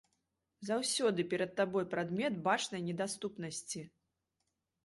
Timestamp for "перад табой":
1.33-1.85